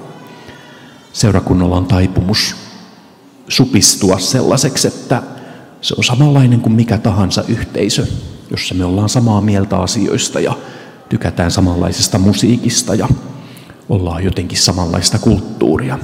Seurakunnalla 1.13 1.77
on 1.77 1.87
taipumus 1.87 2.57
supistua 3.49 4.19
sellaiseksi, 4.19 4.89
että 4.89 5.23
se 5.81 5.95
on 5.99 6.05
samanlainen 6.05 6.61
kuin 6.61 6.73
mikä 6.73 6.99
tahansa 6.99 7.45
yhteisö, 7.49 8.07
jossa 8.51 8.75
me 8.75 8.85
ollaan 8.85 9.09
samaa 9.09 9.41
mieltä 9.41 9.77
asioista 9.77 10.41
ja 10.41 10.53
tykätään 11.09 11.51
samanlaisesta 11.51 12.19
musiikista 12.19 12.95
ja 12.95 13.09
ollaan 13.89 14.25
jotenkin 14.25 14.59
samanlaista 14.59 15.19
kulttuuria. 15.19 15.99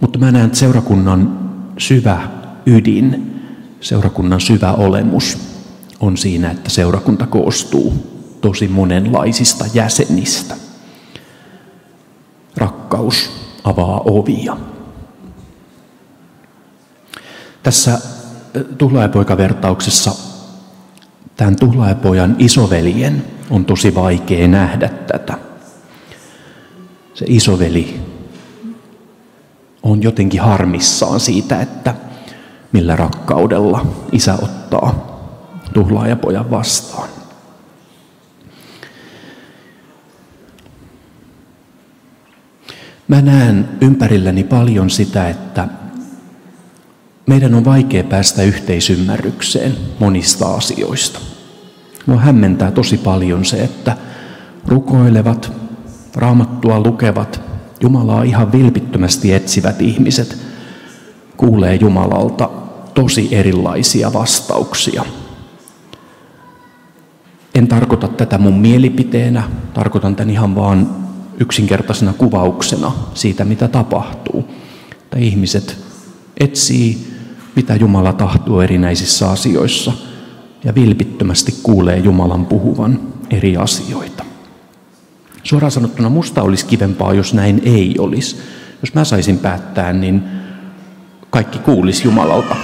Mutta 0.00 0.18
mä 0.18 0.32
näen, 0.32 0.46
että 0.46 0.58
seurakunnan 0.58 1.38
syvä 1.78 2.28
ydin, 2.66 3.40
seurakunnan 3.80 4.40
syvä 4.40 4.72
olemus 4.72 5.38
on 6.00 6.16
siinä, 6.16 6.50
että 6.50 6.70
seurakunta 6.70 7.26
koostuu 7.26 8.11
tosi 8.42 8.68
monenlaisista 8.68 9.64
jäsenistä. 9.74 10.54
Rakkaus 12.56 13.30
avaa 13.64 14.00
ovia. 14.04 14.56
Tässä 17.62 17.98
tuhlaajapoikavertauksessa 18.78 20.14
tämän 21.36 21.56
tuhlaajapojan 21.56 22.36
isoveljen 22.38 23.24
on 23.50 23.64
tosi 23.64 23.94
vaikea 23.94 24.48
nähdä 24.48 24.88
tätä. 24.88 25.38
Se 27.14 27.24
isoveli 27.28 28.00
on 29.82 30.02
jotenkin 30.02 30.40
harmissaan 30.40 31.20
siitä, 31.20 31.60
että 31.60 31.94
millä 32.72 32.96
rakkaudella 32.96 33.86
isä 34.12 34.34
ottaa 34.42 35.18
tuhlaajapojan 35.74 36.50
vastaan. 36.50 37.08
Mä 43.12 43.22
näen 43.22 43.68
ympärilläni 43.80 44.44
paljon 44.44 44.90
sitä, 44.90 45.28
että 45.28 45.68
meidän 47.26 47.54
on 47.54 47.64
vaikea 47.64 48.04
päästä 48.04 48.42
yhteisymmärrykseen 48.42 49.76
monista 49.98 50.54
asioista. 50.54 51.18
Mua 52.06 52.16
hämmentää 52.16 52.70
tosi 52.70 52.96
paljon 52.98 53.44
se, 53.44 53.62
että 53.62 53.96
rukoilevat, 54.66 55.52
raamattua 56.14 56.80
lukevat, 56.80 57.40
Jumalaa 57.80 58.22
ihan 58.22 58.52
vilpittömästi 58.52 59.32
etsivät 59.32 59.82
ihmiset 59.82 60.38
kuulee 61.36 61.74
Jumalalta 61.74 62.50
tosi 62.94 63.28
erilaisia 63.32 64.12
vastauksia. 64.12 65.04
En 67.54 67.68
tarkoita 67.68 68.08
tätä 68.08 68.38
mun 68.38 68.58
mielipiteenä, 68.58 69.42
tarkoitan 69.74 70.16
tämän 70.16 70.30
ihan 70.30 70.54
vaan 70.54 71.01
yksinkertaisena 71.40 72.12
kuvauksena 72.12 72.92
siitä, 73.14 73.44
mitä 73.44 73.68
tapahtuu. 73.68 74.44
Että 74.92 75.18
ihmiset 75.18 75.76
etsii, 76.40 77.06
mitä 77.56 77.74
Jumala 77.74 78.12
tahtoo 78.12 78.62
erinäisissä 78.62 79.30
asioissa 79.30 79.92
ja 80.64 80.74
vilpittömästi 80.74 81.54
kuulee 81.62 81.98
Jumalan 81.98 82.46
puhuvan 82.46 83.00
eri 83.30 83.56
asioita. 83.56 84.24
Suoraan 85.42 85.72
sanottuna 85.72 86.08
musta 86.08 86.42
olisi 86.42 86.66
kivempaa, 86.66 87.14
jos 87.14 87.34
näin 87.34 87.62
ei 87.64 87.94
olisi. 87.98 88.36
Jos 88.82 88.94
mä 88.94 89.04
saisin 89.04 89.38
päättää, 89.38 89.92
niin 89.92 90.22
kaikki 91.30 91.58
kuulis 91.58 92.04
Jumalalta 92.04 92.56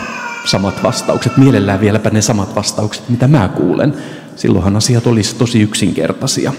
samat 0.45 0.83
vastaukset, 0.83 1.37
mielellään 1.37 1.81
vieläpä 1.81 2.11
ne 2.11 2.23
samat 2.23 2.57
vastaukset, 2.57 3.09
mitä 3.09 3.29
mä 3.29 3.49
kuulen. 3.49 3.95
Silloinhan 4.37 4.77
asiat 4.77 5.07
olisi 5.07 5.37
tosi 5.37 5.61
yksinkertaisia. 5.61 6.53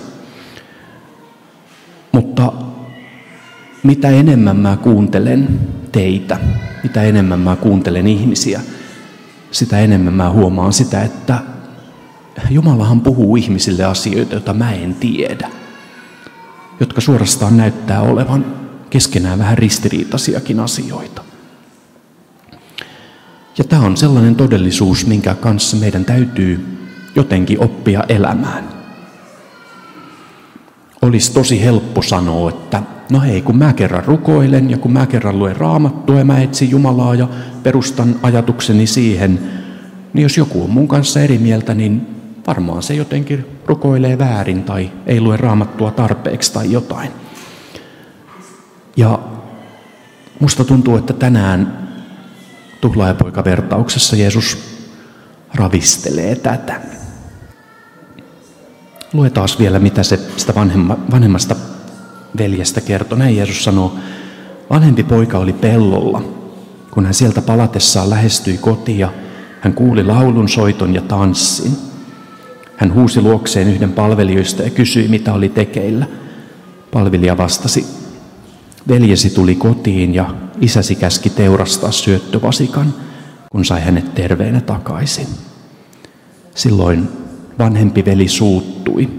Mitä 3.84 4.10
enemmän 4.10 4.58
mä 4.58 4.78
kuuntelen 4.78 5.60
teitä, 5.92 6.38
mitä 6.84 7.04
enemmän 7.04 7.40
mä 7.40 7.56
kuuntelen 7.56 8.08
ihmisiä, 8.08 8.62
sitä 9.52 9.80
enemmän 9.80 10.14
mä 10.14 10.30
huomaan 10.30 10.74
sitä, 10.74 11.02
että 11.02 11.40
Jumalahan 12.50 13.02
puhuu 13.02 13.36
ihmisille 13.36 13.84
asioita, 13.84 14.36
joita 14.36 14.54
mä 14.54 14.72
en 14.72 14.96
tiedä, 14.96 15.50
jotka 16.80 17.02
suorastaan 17.02 17.58
näyttää 17.58 18.02
olevan 18.02 18.46
keskenään 18.90 19.40
vähän 19.40 19.58
ristiriitaisiakin 19.58 20.60
asioita. 20.60 21.24
Ja 23.58 23.64
tämä 23.64 23.82
on 23.82 23.98
sellainen 23.98 24.36
todellisuus, 24.36 25.06
minkä 25.06 25.36
kanssa 25.36 25.78
meidän 25.78 26.06
täytyy 26.06 26.78
jotenkin 27.16 27.64
oppia 27.64 28.04
elämään. 28.10 28.70
Olisi 31.02 31.34
tosi 31.34 31.64
helppo 31.64 32.02
sanoa, 32.02 32.50
että 32.50 32.84
no 33.12 33.22
hei, 33.22 33.42
kun 33.42 33.58
mä 33.58 33.74
kerran 33.74 34.06
rukoilen 34.06 34.70
ja 34.70 34.78
kun 34.78 34.94
mä 34.94 35.06
kerran 35.06 35.40
luen 35.40 35.56
raamattua 35.56 36.18
ja 36.18 36.26
mä 36.26 36.42
etsin 36.42 36.70
Jumalaa 36.70 37.16
ja 37.16 37.28
perustan 37.64 38.16
ajatukseni 38.24 38.88
siihen, 38.88 39.40
niin 40.14 40.24
jos 40.24 40.38
joku 40.38 40.64
on 40.64 40.70
mun 40.70 40.88
kanssa 40.88 41.20
eri 41.20 41.38
mieltä, 41.38 41.74
niin 41.74 42.08
varmaan 42.48 42.84
se 42.84 42.94
jotenkin 42.94 43.46
rukoilee 43.66 44.18
väärin 44.18 44.64
tai 44.64 44.92
ei 45.06 45.22
lue 45.22 45.38
raamattua 45.38 45.92
tarpeeksi 45.92 46.54
tai 46.54 46.72
jotain. 46.72 47.12
Ja 48.98 49.20
musta 50.40 50.64
tuntuu, 50.64 50.98
että 50.98 51.14
tänään 51.14 51.90
tuhlaajapoika-vertauksessa 52.82 54.16
Jeesus 54.16 54.58
ravistelee 55.56 56.36
tätä. 56.36 56.82
Luetaan 59.14 59.48
vielä, 59.60 59.80
mitä 59.80 60.04
se 60.04 60.20
sitä 60.38 60.56
vanhemma, 60.56 60.98
vanhemmasta 61.12 61.56
veljestä 62.38 62.82
kertoo. 62.82 63.18
Näin 63.18 63.38
Jeesus 63.38 63.64
sanoo, 63.64 63.96
vanhempi 64.70 65.04
poika 65.04 65.38
oli 65.38 65.54
pellolla. 65.54 66.24
Kun 66.92 67.06
hän 67.06 67.14
sieltä 67.14 67.42
palatessaan 67.42 68.10
lähestyi 68.10 68.58
kotia, 68.58 69.14
hän 69.62 69.74
kuuli 69.74 70.04
laulun, 70.04 70.50
soiton 70.50 70.94
ja 70.94 71.02
tanssin. 71.02 71.72
Hän 72.78 72.94
huusi 72.94 73.22
luokseen 73.22 73.68
yhden 73.68 73.92
palvelijoista 73.92 74.64
ja 74.64 74.70
kysyi, 74.70 75.08
mitä 75.08 75.34
oli 75.34 75.50
tekeillä. 75.50 76.06
Palvelija 76.92 77.38
vastasi, 77.38 77.86
veljesi 78.88 79.30
tuli 79.30 79.56
kotiin 79.56 80.14
ja 80.14 80.36
isäsi 80.62 80.96
käski 80.96 81.30
teurastaa 81.30 81.92
syöttövasikan, 81.92 82.94
kun 83.52 83.66
sai 83.66 83.82
hänet 83.82 84.16
terveenä 84.16 84.62
takaisin. 84.62 85.28
Silloin 86.56 87.08
vanhempi 87.60 88.06
veli 88.06 88.28
suuttui, 88.28 89.10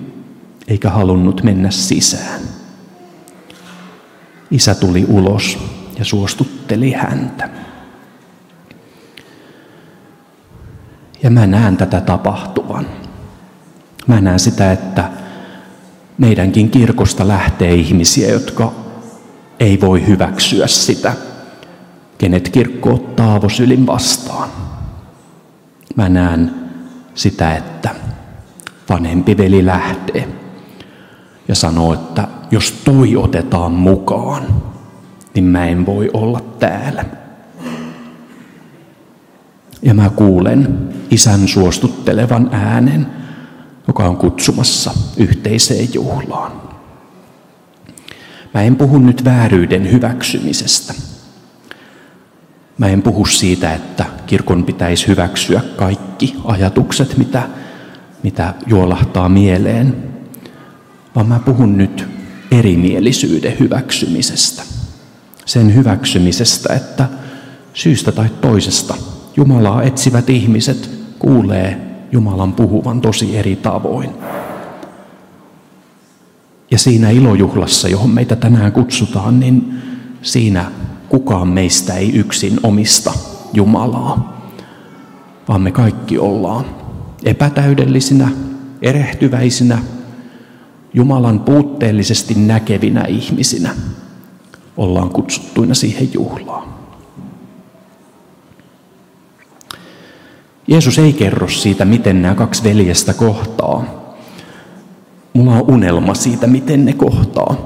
eikä 0.69 0.91
halunnut 0.91 1.43
mennä 1.43 1.71
sisään. 1.71 2.41
Isä 4.51 4.75
tuli 4.75 5.05
ulos 5.09 5.59
ja 5.99 6.05
suostutteli 6.05 6.93
häntä. 6.93 7.49
Ja 11.23 11.31
mä 11.31 11.47
näen 11.47 11.77
tätä 11.77 12.01
tapahtuvan. 12.01 12.87
Mä 14.07 14.21
näen 14.21 14.39
sitä, 14.39 14.73
että 14.73 15.11
meidänkin 16.19 16.71
kirkosta 16.71 17.29
lähtee 17.29 17.75
ihmisiä, 17.75 18.31
jotka 18.31 18.73
ei 19.61 19.81
voi 19.81 20.07
hyväksyä 20.07 20.67
sitä, 20.67 21.13
kenet 22.19 22.49
kirkko 22.49 22.95
ottaa 22.95 23.35
avosylin 23.35 23.87
vastaan. 23.87 24.49
Mä 25.97 26.09
näen 26.09 26.55
sitä, 27.15 27.57
että 27.57 27.95
vanhempi 28.89 29.37
veli 29.37 29.67
lähtee 29.67 30.29
ja 31.49 31.55
sanoo, 31.55 31.95
että 31.95 32.29
jos 32.51 32.73
toi 32.85 33.17
otetaan 33.17 33.73
mukaan, 33.73 34.47
niin 35.35 35.45
mä 35.45 35.67
en 35.67 35.87
voi 35.87 36.11
olla 36.13 36.41
täällä. 36.59 37.05
Ja 39.83 39.95
mä 39.95 40.11
kuulen 40.11 40.89
isän 41.11 41.49
suostuttelevan 41.49 42.49
äänen, 42.53 43.07
joka 43.89 44.05
on 44.05 44.17
kutsumassa 44.17 44.95
yhteiseen 45.17 45.89
juhlaan. 45.95 46.53
Mä 48.55 48.63
en 48.63 48.77
puhu 48.77 48.99
nyt 48.99 49.25
vääryyden 49.25 49.93
hyväksymisestä. 49.93 50.95
Mä 52.79 52.87
en 52.87 53.03
puhu 53.03 53.27
siitä, 53.27 53.75
että 53.75 54.05
kirkon 54.27 54.65
pitäisi 54.65 55.09
hyväksyä 55.09 55.61
kaikki 55.77 56.37
ajatukset, 56.45 57.19
mitä 57.19 57.49
mitä 58.23 58.55
juolahtaa 58.67 59.29
mieleen, 59.29 59.97
vaan 61.15 61.27
mä 61.27 61.39
puhun 61.39 61.79
nyt 61.79 62.20
erimielisyyden 62.51 63.59
hyväksymisestä. 63.61 64.63
Sen 65.47 65.75
hyväksymisestä, 65.75 66.75
että 66.75 67.09
syystä 67.75 68.13
tai 68.13 68.29
toisesta 68.41 68.95
Jumalaa 69.37 69.83
etsivät 69.83 70.31
ihmiset 70.31 70.91
kuulee 71.19 71.81
Jumalan 72.13 72.53
puhuvan 72.53 73.01
tosi 73.01 73.37
eri 73.37 73.57
tavoin. 73.57 74.11
Ja 76.71 76.79
siinä 76.79 77.11
ilojuhlassa, 77.11 77.89
johon 77.89 78.11
meitä 78.11 78.37
tänään 78.37 78.73
kutsutaan, 78.73 79.41
niin 79.41 79.75
siinä 80.23 80.71
kukaan 81.09 81.49
meistä 81.49 81.95
ei 81.95 82.13
yksin 82.15 82.61
omista 82.63 83.13
Jumalaa, 83.53 84.41
vaan 85.49 85.61
me 85.61 85.73
kaikki 85.73 86.19
ollaan 86.19 86.65
epätäydellisinä, 87.25 88.29
erehtyväisinä, 88.83 89.79
Jumalan 90.95 91.41
puutteellisesti 91.41 92.35
näkevinä 92.35 93.05
ihmisinä 93.05 93.75
ollaan 94.77 95.11
kutsuttuina 95.11 95.75
siihen 95.75 96.09
juhlaan. 96.15 96.69
Jeesus 100.67 100.99
ei 100.99 101.13
kerro 101.13 101.49
siitä, 101.49 101.85
miten 101.85 102.23
nämä 102.23 102.35
kaksi 102.35 102.65
veljestä 102.65 103.15
kohtaa. 103.15 103.85
Mulla 105.33 105.53
on 105.53 105.65
unelma 105.69 106.15
siitä, 106.15 106.47
miten 106.47 106.85
ne 106.85 106.93
kohtaa. 106.93 107.57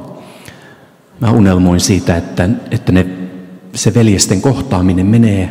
Mä 1.21 1.31
unelmoin 1.31 1.81
siitä, 1.81 2.17
että, 2.17 2.49
että 2.71 2.93
ne, 2.93 3.07
se 3.75 3.95
veljesten 3.95 4.43
kohtaaminen 4.43 5.07
menee 5.07 5.51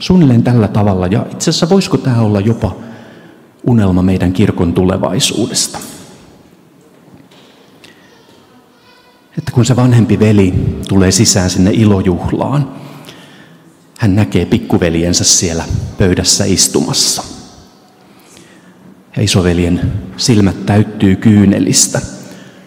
suunnilleen 0.00 0.42
tällä 0.42 0.68
tavalla. 0.68 1.06
Ja 1.06 1.26
itse 1.32 1.50
asiassa 1.50 1.68
voisiko 1.68 1.96
tämä 1.96 2.20
olla 2.20 2.40
jopa 2.40 2.76
unelma 3.66 4.02
meidän 4.02 4.32
kirkon 4.32 4.72
tulevaisuudesta? 4.72 5.78
Että 9.38 9.52
kun 9.52 9.64
se 9.64 9.76
vanhempi 9.76 10.18
veli 10.18 10.54
tulee 10.88 11.10
sisään 11.10 11.50
sinne 11.50 11.70
ilojuhlaan, 11.74 12.74
hän 13.98 14.16
näkee 14.16 14.46
pikkuveljensä 14.46 15.24
siellä 15.24 15.64
pöydässä 15.98 16.44
istumassa. 16.44 17.22
Ja 19.16 19.22
isoveljen 19.22 19.92
silmät 20.16 20.66
täyttyy 20.66 21.16
kyynelistä, 21.16 22.00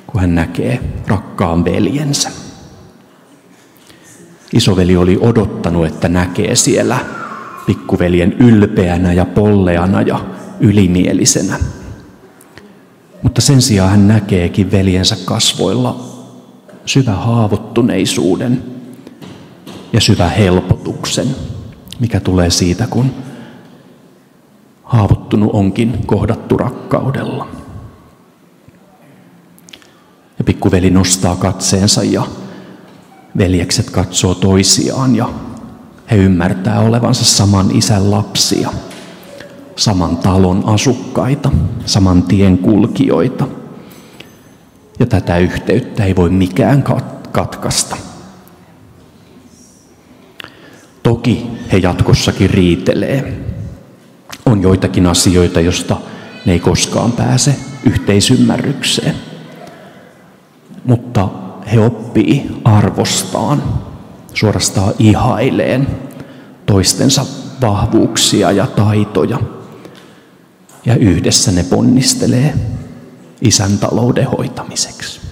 kun 0.08 0.22
hän 0.22 0.36
näkee 0.36 0.80
rakkaan 1.08 1.66
veljensä. 1.66 2.32
Isoveli 4.54 4.98
oli 4.98 5.18
odottanut, 5.22 5.86
että 5.86 6.10
näkee 6.10 6.56
siellä 6.56 7.00
pikkuveljen 7.66 8.34
ylpeänä 8.34 9.14
ja 9.14 9.26
polleana 9.26 10.02
ja 10.02 10.26
ylimielisenä. 10.60 11.60
Mutta 13.24 13.42
sen 13.42 13.62
sijaan 13.62 13.90
hän 13.90 14.08
näkeekin 14.08 14.72
veljensä 14.72 15.18
kasvoilla 15.26 16.17
syvä 16.88 17.12
haavoittuneisuuden 17.12 18.64
ja 19.94 20.02
syvä 20.02 20.30
helpotuksen, 20.30 21.36
mikä 22.00 22.20
tulee 22.20 22.50
siitä, 22.50 22.88
kun 22.88 23.12
haavoittunut 24.84 25.50
onkin 25.54 25.98
kohdattu 26.06 26.58
rakkaudella. 26.58 27.48
Ja 30.38 30.44
pikkuveli 30.44 30.90
nostaa 30.90 31.36
katseensa 31.36 32.04
ja 32.04 32.28
veljekset 33.38 33.90
katsoo 33.90 34.36
toisiaan 34.36 35.16
ja 35.16 35.30
he 36.12 36.16
ymmärtää 36.16 36.80
olevansa 36.80 37.26
saman 37.26 37.72
isän 37.72 38.12
lapsia, 38.12 38.70
saman 39.76 40.18
talon 40.18 40.64
asukkaita, 40.66 41.52
saman 41.86 42.24
tien 42.24 42.58
kulkijoita. 42.58 43.48
Ja 45.00 45.06
tätä 45.06 45.38
yhteyttä 45.38 46.06
ei 46.06 46.16
voi 46.16 46.30
mikään 46.30 46.84
katkaista. 47.32 47.98
Toki 51.04 51.48
he 51.72 51.78
jatkossakin 51.78 52.50
riitelee. 52.50 53.46
On 54.46 54.62
joitakin 54.62 55.08
asioita, 55.08 55.62
joista 55.62 55.98
ne 56.46 56.54
ei 56.54 56.60
koskaan 56.60 57.12
pääse 57.12 57.56
yhteisymmärrykseen. 57.84 59.16
Mutta 60.86 61.30
he 61.74 61.80
oppii 61.80 62.62
arvostaan, 62.64 63.64
suorastaan 64.34 64.94
ihaileen 65.00 65.88
toistensa 66.66 67.26
vahvuuksia 67.62 68.52
ja 68.52 68.68
taitoja. 68.68 69.40
Ja 70.86 70.96
yhdessä 70.96 71.52
ne 71.52 71.64
ponnistelee 71.64 72.54
isän 73.42 73.78
talouden 73.78 74.30
hoitamiseksi. 74.30 75.27